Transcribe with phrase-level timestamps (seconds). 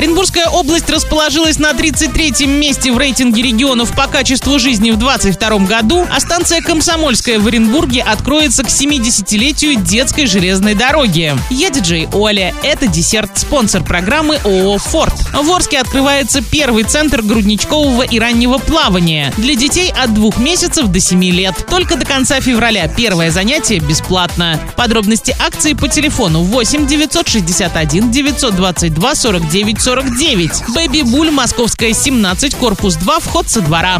[0.00, 6.06] Оренбургская область расположилась на 33-м месте в рейтинге регионов по качеству жизни в 2022 году,
[6.10, 11.36] а станция Комсомольская в Оренбурге откроется к 70-летию детской железной дороги.
[11.50, 12.54] Я диджей Оля.
[12.62, 15.12] Это десерт, спонсор программы ООО «Форд».
[15.34, 20.98] В Орске открывается первый центр грудничкового и раннего плавания для детей от двух месяцев до
[20.98, 21.66] 7 лет.
[21.68, 24.58] Только до конца февраля первое занятие бесплатно.
[24.76, 30.68] Подробности акции по телефону 8 961 922 49 49.
[30.68, 33.98] Бэби Буль, Московская, 17, корпус 2, вход со двора.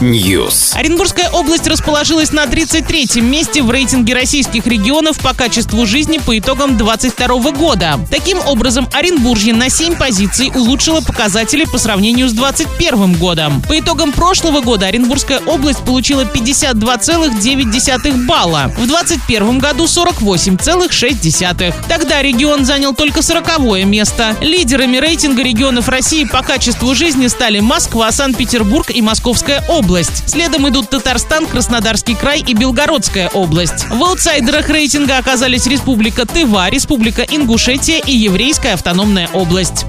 [0.00, 0.74] News.
[0.74, 6.76] Оренбургская область расположилась на 33-м месте в рейтинге российских регионов по качеству жизни по итогам
[6.76, 8.00] 2022 года.
[8.10, 13.62] Таким образом, Оренбуржье на 7 позиций улучшило показатели по сравнению с 2021 годом.
[13.68, 18.72] По итогам прошлого года Оренбургская область получила 52,9 балла.
[18.76, 21.72] В 2021 году 48,6.
[21.88, 24.36] Тогда регион занял только 40 место.
[24.40, 30.28] Лидерами рейтинга регионов России по качеству жизни стали Москва, Санкт-Петербург и Московская область.
[30.28, 33.88] Следом идут Татарстан, Краснодарский край и Белгородская область.
[33.88, 39.86] В аутсайдерах рейтинга оказались Республика Тыва, Республика Ингушетия и Еврейская автономная область.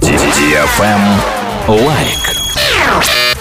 [1.68, 2.47] Лайк.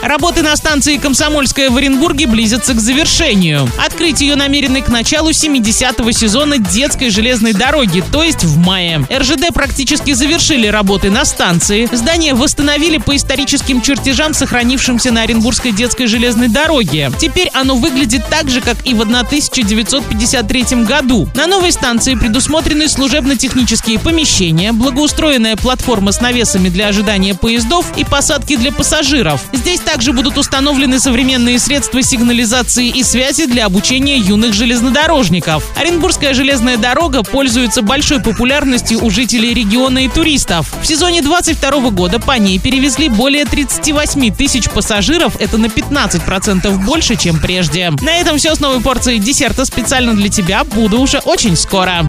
[0.07, 3.69] Работы на станции «Комсомольская» в Оренбурге близятся к завершению.
[3.85, 9.05] Открыть ее намерены к началу 70-го сезона детской железной дороги, то есть в мае.
[9.13, 11.89] РЖД практически завершили работы на станции.
[11.91, 17.11] Здание восстановили по историческим чертежам, сохранившимся на Оренбургской детской железной дороге.
[17.19, 21.29] Теперь оно выглядит так же, как и в 1953 году.
[21.35, 28.55] На новой станции предусмотрены служебно-технические помещения, благоустроенная платформа с навесами для ожидания поездов и посадки
[28.55, 29.43] для пассажиров.
[29.53, 35.65] Здесь также будут установлены современные средства сигнализации и связи для обучения юных железнодорожников.
[35.75, 40.71] Оренбургская железная дорога пользуется большой популярностью у жителей региона и туристов.
[40.83, 47.17] В сезоне 22 года по ней перевезли более 38 тысяч пассажиров, это на 15% больше,
[47.17, 47.91] чем прежде.
[48.03, 50.65] На этом все с новой порцией десерта специально для тебя.
[50.65, 52.05] Буду уже очень скоро.